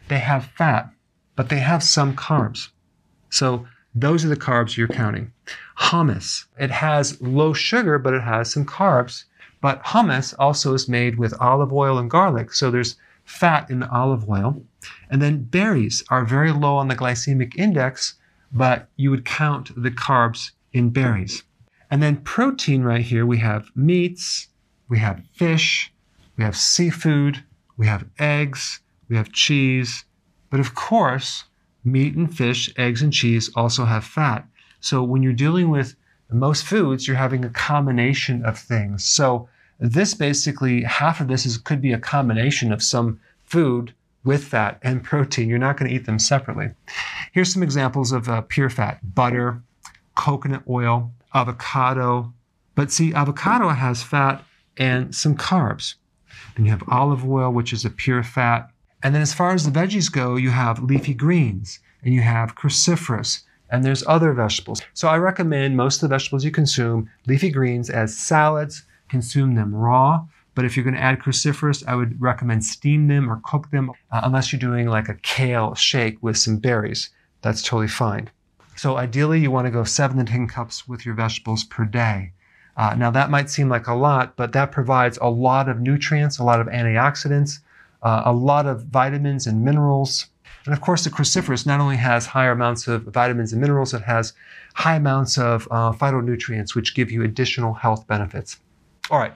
They 0.09 0.19
have 0.19 0.47
fat, 0.57 0.91
but 1.37 1.49
they 1.49 1.59
have 1.59 1.83
some 1.83 2.15
carbs. 2.15 2.69
So 3.31 3.67
those 3.95 4.25
are 4.25 4.29
the 4.29 4.37
carbs 4.37 4.77
you're 4.77 4.89
counting. 4.89 5.33
Hummus, 5.79 6.47
it 6.59 6.71
has 6.71 7.21
low 7.21 7.53
sugar, 7.53 7.99
but 7.99 8.15
it 8.15 8.23
has 8.23 8.53
some 8.53 8.65
carbs. 8.65 9.25
But 9.63 9.83
hummus 9.85 10.35
also 10.39 10.75
is 10.75 10.89
made 10.89 11.19
with 11.19 11.41
olive 11.41 11.73
oil 11.73 11.97
and 11.97 12.11
garlic. 12.11 12.53
So 12.53 12.71
there's 12.71 12.97
fat 13.25 13.71
in 13.71 13.79
the 13.81 13.89
olive 13.91 14.29
oil. 14.29 14.63
And 15.09 15.23
then 15.23 15.45
berries 15.45 16.03
are 16.11 16.25
very 16.25 16.51
low 16.53 16.77
on 16.77 16.89
the 16.89 16.97
glycemic 16.97 17.57
index, 17.57 18.15
but 18.53 18.89
you 18.97 19.11
would 19.11 19.25
count 19.25 19.71
the 19.81 19.93
carbs 19.93 20.51
in 20.73 20.91
berries. 20.91 21.45
And 21.91 22.03
then 22.03 22.17
protein 22.17 22.83
right 22.83 23.05
here, 23.05 23.25
we 23.25 23.39
have 23.39 23.71
meats, 23.77 24.49
we 24.89 24.99
have 24.99 25.23
fish, 25.33 25.93
we 26.37 26.43
have 26.43 26.57
seafood, 26.57 27.45
we 27.77 27.87
have 27.87 28.05
eggs, 28.19 28.81
we 29.09 29.17
have 29.17 29.33
cheese. 29.33 30.05
But 30.51 30.59
of 30.59 30.75
course, 30.75 31.45
meat 31.85 32.17
and 32.17 32.35
fish, 32.35 32.73
eggs 32.77 33.01
and 33.01 33.13
cheese 33.13 33.49
also 33.55 33.85
have 33.85 34.05
fat. 34.05 34.45
So 34.81 35.05
when 35.05 35.23
you're 35.23 35.33
dealing 35.33 35.71
with 35.71 35.95
most 36.31 36.65
foods, 36.65 37.07
you're 37.07 37.17
having 37.17 37.45
a 37.45 37.51
combination 37.51 38.45
of 38.45 38.59
things. 38.59 39.05
So 39.05 39.49
this 39.83 40.15
basically, 40.15 40.83
half 40.83 41.21
of 41.21 41.29
this 41.29 41.45
is, 41.45 41.59
could 41.59 41.83
be 41.83 41.93
a 41.93 41.99
combination 41.99 42.73
of 42.73 42.83
some 42.83 43.21
food 43.45 43.93
with 44.25 44.45
fat 44.45 44.79
and 44.83 45.03
protein. 45.13 45.49
You're 45.49 45.59
not 45.59 45.77
going 45.77 45.91
to 45.91 45.95
eat 45.95 46.07
them 46.07 46.19
separately. 46.19 46.71
Here's 47.33 47.53
some 47.53 47.63
examples 47.63 48.13
of 48.13 48.29
uh, 48.29 48.43
pure 48.43 48.71
fat 48.71 48.99
butter, 49.15 49.61
coconut 50.15 50.63
oil, 50.69 51.11
avocado. 51.35 52.33
But 52.75 52.91
see, 52.93 53.13
avocado 53.13 53.69
has 53.69 54.03
fat 54.03 54.45
and 54.77 55.15
some 55.15 55.37
carbs. 55.37 55.95
Then 56.57 56.65
you 56.65 56.71
have 56.71 56.85
olive 56.89 57.29
oil, 57.29 57.53
which 57.53 57.73
is 57.73 57.85
a 57.85 57.91
pure 57.91 58.23
fat. 58.23 58.71
And 59.03 59.15
then 59.15 59.23
as 59.23 59.35
far 59.35 59.53
as 59.53 59.65
the 59.65 59.79
veggies 59.79 60.11
go, 60.11 60.37
you 60.37 60.51
have 60.51 60.83
leafy 60.83 61.15
greens 61.15 61.81
and 62.05 62.15
you 62.15 62.21
have 62.21 62.55
cruciferous 62.55 63.43
and 63.73 63.83
there's 63.83 64.07
other 64.07 64.33
vegetables. 64.35 64.83
So 64.93 65.09
I 65.09 65.17
recommend 65.17 65.77
most 65.77 65.97
of 65.97 66.09
the 66.09 66.15
vegetables 66.15 66.45
you 66.45 66.51
consume, 66.51 67.11
leafy 67.27 67.51
greens 67.51 67.89
as 67.89 68.17
salads, 68.17 68.85
consume 69.13 69.55
them 69.55 69.75
raw. 69.75 70.25
But 70.55 70.65
if 70.65 70.75
you're 70.75 70.85
going 70.85 70.97
to 70.97 71.01
add 71.01 71.21
cruciferous, 71.21 71.87
I 71.87 71.95
would 71.95 72.21
recommend 72.21 72.65
steam 72.65 73.09
them 73.09 73.31
or 73.31 73.41
cook 73.45 73.71
them, 73.71 73.91
uh, 74.11 74.23
unless 74.25 74.53
you're 74.53 74.69
doing 74.69 74.87
like 74.89 75.09
a 75.09 75.21
kale 75.23 75.75
shake 75.75 76.17
with 76.23 76.37
some 76.37 76.57
berries. 76.57 77.11
That's 77.43 77.63
totally 77.63 77.89
fine. 77.89 78.31
So 78.75 78.97
ideally, 78.97 79.41
you 79.41 79.51
want 79.51 79.67
to 79.67 79.71
go 79.71 79.85
seven 79.85 80.17
to 80.19 80.25
10 80.25 80.49
cups 80.49 80.89
with 80.89 81.05
your 81.05 81.15
vegetables 81.15 81.65
per 81.65 81.85
day. 81.85 82.33
Uh, 82.77 82.95
now 82.97 83.11
that 83.11 83.31
might 83.31 83.51
seem 83.51 83.69
like 83.69 83.87
a 83.87 83.95
lot, 83.95 84.35
but 84.37 84.53
that 84.53 84.73
provides 84.73 85.19
a 85.21 85.29
lot 85.29 85.69
of 85.69 85.81
nutrients, 85.81 86.39
a 86.39 86.45
lot 86.45 86.61
of 86.61 86.67
antioxidants, 86.69 87.59
uh, 88.03 88.23
a 88.25 88.33
lot 88.33 88.67
of 88.67 88.87
vitamins 88.87 89.47
and 89.47 89.63
minerals. 89.63 90.27
And 90.65 90.73
of 90.73 90.81
course, 90.81 91.05
the 91.05 91.11
cruciferous 91.11 91.67
not 91.67 91.81
only 91.81 91.97
has 91.97 92.25
higher 92.25 92.53
amounts 92.53 92.89
of 92.89 93.03
vitamins 93.03 93.53
and 93.53 93.61
minerals, 93.61 93.93
it 93.93 94.03
has 94.03 94.33
high 94.75 94.97
amounts 94.97 95.37
of 95.37 95.69
uh, 95.71 95.93
phytonutrients, 95.93 96.75
which 96.75 96.95
give 96.95 97.11
you 97.11 97.23
additional 97.23 97.75
health 97.75 98.07
benefits. 98.07 98.59
All 99.11 99.19
right, 99.19 99.35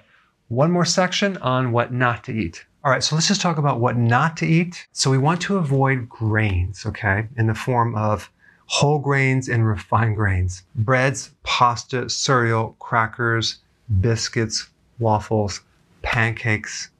one 0.48 0.70
more 0.70 0.84
section 0.84 1.36
on 1.38 1.72
what 1.72 1.92
not 1.92 2.24
to 2.24 2.32
eat. 2.32 2.64
All 2.84 2.90
right, 2.90 3.02
so 3.02 3.16
let's 3.16 3.26
just 3.26 3.40
talk 3.40 3.58
about 3.58 3.80
what 3.80 3.96
not 3.96 4.36
to 4.38 4.46
eat. 4.46 4.86
So 4.92 5.10
we 5.10 5.18
want 5.18 5.40
to 5.42 5.56
avoid 5.56 6.08
grains, 6.08 6.86
okay, 6.86 7.26
in 7.36 7.48
the 7.48 7.54
form 7.54 7.96
of 7.96 8.30
whole 8.66 8.98
grains 8.98 9.48
and 9.48 9.66
refined 9.66 10.16
grains, 10.16 10.62
breads, 10.76 11.30
pasta, 11.42 12.08
cereal, 12.08 12.76
crackers, 12.78 13.58
biscuits, 14.00 14.68
waffles, 14.98 15.60
pancakes. 16.02 16.90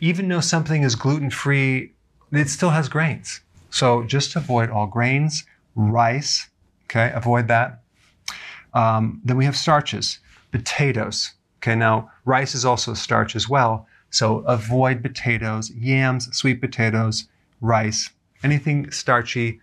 Even 0.00 0.28
though 0.28 0.40
something 0.40 0.82
is 0.82 0.94
gluten 0.94 1.30
free, 1.30 1.92
it 2.32 2.48
still 2.48 2.70
has 2.70 2.88
grains. 2.88 3.40
So 3.70 4.04
just 4.04 4.36
avoid 4.36 4.70
all 4.70 4.86
grains, 4.86 5.44
rice, 5.74 6.48
okay, 6.84 7.12
avoid 7.14 7.48
that. 7.48 7.82
Um, 8.72 9.20
then 9.24 9.36
we 9.36 9.44
have 9.44 9.56
starches, 9.56 10.18
potatoes. 10.50 11.32
Okay, 11.64 11.74
now 11.74 12.10
rice 12.26 12.54
is 12.54 12.66
also 12.66 12.92
a 12.92 12.96
starch 12.96 13.34
as 13.34 13.48
well. 13.48 13.86
So 14.10 14.40
avoid 14.40 15.00
potatoes, 15.00 15.70
yams, 15.70 16.28
sweet 16.36 16.60
potatoes, 16.60 17.26
rice, 17.62 18.10
anything 18.42 18.90
starchy, 18.90 19.62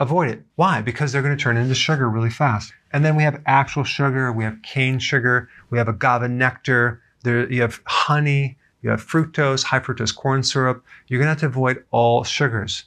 avoid 0.00 0.28
it. 0.28 0.42
Why? 0.56 0.80
Because 0.80 1.12
they're 1.12 1.22
going 1.22 1.36
to 1.36 1.40
turn 1.40 1.56
into 1.56 1.76
sugar 1.76 2.10
really 2.10 2.30
fast. 2.30 2.72
And 2.92 3.04
then 3.04 3.14
we 3.14 3.22
have 3.22 3.40
actual 3.46 3.84
sugar, 3.84 4.32
we 4.32 4.42
have 4.42 4.60
cane 4.62 4.98
sugar, 4.98 5.48
we 5.70 5.78
have 5.78 5.86
agave 5.86 6.28
nectar, 6.28 7.00
there, 7.22 7.48
you 7.48 7.62
have 7.62 7.80
honey, 7.86 8.58
you 8.82 8.90
have 8.90 9.06
fructose, 9.06 9.62
high 9.62 9.78
fructose 9.78 10.12
corn 10.12 10.42
syrup. 10.42 10.84
You're 11.06 11.20
going 11.20 11.26
to 11.26 11.30
have 11.30 11.40
to 11.40 11.46
avoid 11.46 11.84
all 11.92 12.24
sugars. 12.24 12.86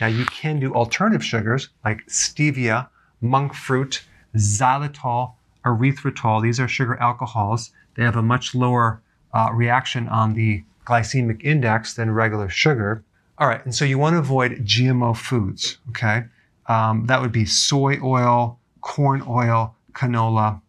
Now, 0.00 0.06
you 0.06 0.26
can 0.26 0.60
do 0.60 0.72
alternative 0.74 1.24
sugars 1.24 1.70
like 1.84 2.06
stevia, 2.06 2.88
monk 3.20 3.52
fruit, 3.52 4.04
xylitol, 4.36 5.32
erythritol. 5.64 6.40
These 6.40 6.60
are 6.60 6.68
sugar 6.68 6.96
alcohols. 7.00 7.72
They 7.96 8.04
have 8.04 8.16
a 8.16 8.22
much 8.22 8.54
lower 8.54 9.02
uh, 9.32 9.50
reaction 9.52 10.08
on 10.08 10.34
the 10.34 10.64
glycemic 10.84 11.44
index 11.44 11.94
than 11.94 12.10
regular 12.10 12.48
sugar. 12.48 13.04
All 13.38 13.48
right, 13.48 13.64
and 13.64 13.74
so 13.74 13.84
you 13.84 13.98
want 13.98 14.14
to 14.14 14.18
avoid 14.18 14.64
GMO 14.64 15.16
foods, 15.16 15.78
okay? 15.90 16.24
Um, 16.66 17.06
that 17.06 17.20
would 17.20 17.32
be 17.32 17.46
soy 17.46 17.98
oil, 18.02 18.58
corn 18.80 19.22
oil, 19.26 19.74
canola. 19.92 20.60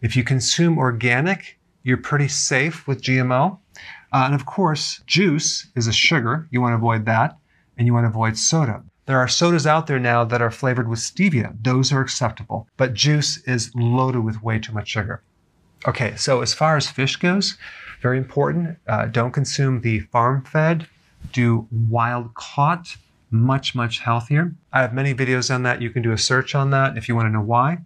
If 0.00 0.16
you 0.16 0.24
consume 0.24 0.78
organic, 0.78 1.58
you're 1.82 1.96
pretty 1.96 2.28
safe 2.28 2.86
with 2.86 3.02
GMO. 3.02 3.58
Uh, 4.12 4.22
and 4.26 4.34
of 4.34 4.46
course, 4.46 5.02
juice 5.06 5.68
is 5.76 5.86
a 5.86 5.92
sugar. 5.92 6.48
You 6.50 6.60
want 6.60 6.72
to 6.72 6.76
avoid 6.76 7.04
that. 7.06 7.36
And 7.76 7.86
you 7.86 7.94
want 7.94 8.04
to 8.04 8.08
avoid 8.10 8.36
soda. 8.36 8.82
There 9.06 9.18
are 9.18 9.28
sodas 9.28 9.66
out 9.66 9.86
there 9.86 9.98
now 9.98 10.24
that 10.24 10.42
are 10.42 10.50
flavored 10.50 10.88
with 10.88 10.98
stevia. 10.98 11.56
Those 11.62 11.92
are 11.92 12.00
acceptable. 12.00 12.68
But 12.76 12.94
juice 12.94 13.38
is 13.44 13.70
loaded 13.74 14.20
with 14.20 14.42
way 14.42 14.58
too 14.58 14.72
much 14.72 14.88
sugar. 14.88 15.22
Okay, 15.86 16.14
so 16.16 16.42
as 16.42 16.52
far 16.52 16.76
as 16.76 16.90
fish 16.90 17.16
goes, 17.16 17.56
very 18.02 18.18
important. 18.18 18.78
Uh, 18.86 19.06
don't 19.06 19.32
consume 19.32 19.80
the 19.80 20.00
farm 20.00 20.44
fed. 20.44 20.86
Do 21.32 21.66
wild 21.70 22.34
caught 22.34 22.96
much, 23.30 23.74
much 23.74 24.00
healthier. 24.00 24.54
I 24.72 24.82
have 24.82 24.92
many 24.92 25.14
videos 25.14 25.54
on 25.54 25.62
that. 25.62 25.80
You 25.80 25.90
can 25.90 26.02
do 26.02 26.12
a 26.12 26.18
search 26.18 26.54
on 26.54 26.70
that 26.70 26.96
if 26.96 27.08
you 27.08 27.14
want 27.14 27.26
to 27.26 27.32
know 27.32 27.40
why. 27.40 27.78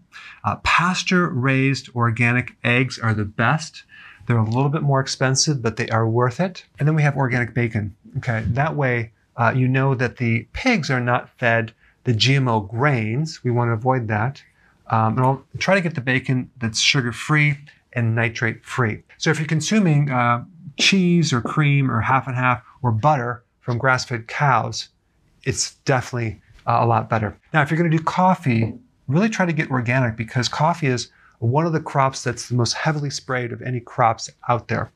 Uh, 0.42 0.56
pasture 0.56 1.28
raised 1.28 1.94
organic 1.94 2.56
eggs 2.64 2.98
are 2.98 3.14
the 3.14 3.24
best. 3.24 3.84
They're 4.26 4.38
a 4.38 4.44
little 4.44 4.70
bit 4.70 4.82
more 4.82 5.00
expensive, 5.00 5.62
but 5.62 5.76
they 5.76 5.88
are 5.88 6.08
worth 6.08 6.40
it. 6.40 6.64
And 6.78 6.88
then 6.88 6.94
we 6.94 7.02
have 7.02 7.16
organic 7.16 7.52
bacon. 7.52 7.94
Okay, 8.18 8.42
that 8.48 8.74
way 8.74 9.12
uh, 9.36 9.52
you 9.54 9.68
know 9.68 9.94
that 9.94 10.16
the 10.16 10.46
pigs 10.52 10.90
are 10.90 11.00
not 11.00 11.28
fed 11.38 11.72
the 12.04 12.12
GMO 12.12 12.68
grains. 12.68 13.42
We 13.42 13.50
want 13.50 13.68
to 13.68 13.72
avoid 13.72 14.08
that. 14.08 14.42
Um, 14.88 15.16
and 15.16 15.26
I'll 15.26 15.44
try 15.58 15.74
to 15.74 15.80
get 15.80 15.94
the 15.94 16.00
bacon 16.00 16.50
that's 16.58 16.80
sugar 16.80 17.12
free 17.12 17.56
and 17.94 18.14
nitrate 18.14 18.64
free. 18.64 19.02
So 19.18 19.30
if 19.30 19.38
you're 19.38 19.48
consuming 19.48 20.10
uh, 20.10 20.44
cheese 20.78 21.32
or 21.32 21.40
cream 21.40 21.90
or 21.90 22.00
half 22.00 22.26
and 22.26 22.36
half 22.36 22.62
or 22.82 22.92
butter 22.92 23.44
from 23.60 23.78
grass 23.78 24.04
fed 24.04 24.28
cows, 24.28 24.88
it's 25.44 25.74
definitely 25.84 26.40
uh, 26.66 26.78
a 26.80 26.86
lot 26.86 27.08
better. 27.08 27.38
Now, 27.52 27.62
if 27.62 27.70
you're 27.70 27.78
going 27.78 27.90
to 27.90 27.96
do 27.96 28.02
coffee, 28.02 28.74
really 29.08 29.28
try 29.28 29.46
to 29.46 29.52
get 29.52 29.70
organic 29.70 30.16
because 30.16 30.48
coffee 30.48 30.86
is 30.86 31.10
one 31.38 31.66
of 31.66 31.72
the 31.72 31.80
crops 31.80 32.22
that's 32.22 32.48
the 32.48 32.54
most 32.54 32.72
heavily 32.74 33.10
sprayed 33.10 33.52
of 33.52 33.60
any 33.62 33.80
crops 33.80 34.30
out 34.48 34.68
there. 34.68 34.90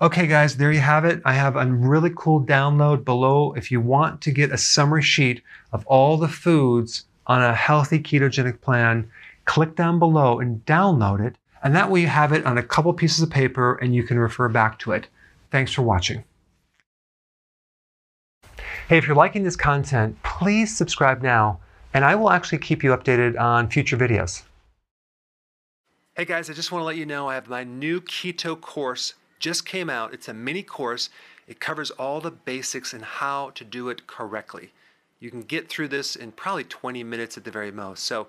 Okay, 0.00 0.26
guys, 0.26 0.56
there 0.56 0.72
you 0.72 0.80
have 0.80 1.04
it. 1.04 1.20
I 1.26 1.34
have 1.34 1.56
a 1.56 1.66
really 1.66 2.10
cool 2.16 2.42
download 2.42 3.04
below 3.04 3.52
if 3.52 3.70
you 3.70 3.82
want 3.82 4.22
to 4.22 4.30
get 4.30 4.50
a 4.50 4.56
summary 4.56 5.02
sheet 5.02 5.42
of 5.72 5.86
all 5.86 6.16
the 6.16 6.28
foods 6.28 7.04
on 7.26 7.42
a 7.42 7.54
healthy 7.54 7.98
ketogenic 7.98 8.62
plan. 8.62 9.10
Click 9.44 9.76
down 9.76 9.98
below 9.98 10.40
and 10.40 10.64
download 10.64 11.20
it. 11.20 11.36
And 11.62 11.74
that 11.76 11.90
way 11.90 12.00
you 12.00 12.06
have 12.06 12.32
it 12.32 12.46
on 12.46 12.58
a 12.58 12.62
couple 12.62 12.92
pieces 12.92 13.22
of 13.22 13.30
paper 13.30 13.74
and 13.76 13.94
you 13.94 14.02
can 14.02 14.18
refer 14.18 14.48
back 14.48 14.78
to 14.80 14.92
it. 14.92 15.08
Thanks 15.50 15.72
for 15.72 15.82
watching. 15.82 16.24
Hey, 18.88 18.98
if 18.98 19.06
you're 19.06 19.16
liking 19.16 19.44
this 19.44 19.56
content, 19.56 20.20
please 20.22 20.76
subscribe 20.76 21.22
now, 21.22 21.60
and 21.94 22.04
I 22.04 22.16
will 22.16 22.30
actually 22.30 22.58
keep 22.58 22.82
you 22.82 22.90
updated 22.90 23.38
on 23.38 23.68
future 23.68 23.96
videos. 23.96 24.42
Hey 26.16 26.24
guys, 26.24 26.50
I 26.50 26.54
just 26.54 26.72
want 26.72 26.82
to 26.82 26.86
let 26.86 26.96
you 26.96 27.06
know 27.06 27.28
I 27.28 27.34
have 27.34 27.48
my 27.48 27.62
new 27.62 28.00
keto 28.00 28.60
course 28.60 29.14
just 29.38 29.64
came 29.64 29.88
out. 29.88 30.12
It's 30.12 30.28
a 30.28 30.34
mini 30.34 30.62
course. 30.62 31.08
It 31.46 31.60
covers 31.60 31.90
all 31.92 32.20
the 32.20 32.30
basics 32.30 32.92
and 32.92 33.04
how 33.04 33.50
to 33.50 33.64
do 33.64 33.88
it 33.88 34.06
correctly. 34.06 34.72
You 35.18 35.30
can 35.30 35.42
get 35.42 35.68
through 35.68 35.88
this 35.88 36.16
in 36.16 36.32
probably 36.32 36.64
20 36.64 37.02
minutes 37.04 37.36
at 37.36 37.44
the 37.44 37.50
very 37.50 37.70
most. 37.70 38.04
So 38.04 38.28